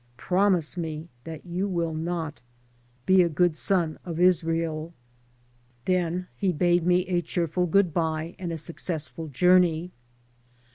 [0.17, 2.41] Promise me that you will not.
[3.05, 4.95] Be a good son of Israel."
[5.85, 9.59] Then 6% FAREWELL FOREVER he bade me a cheerful good by and a successful jour
[9.59, 9.91] ney.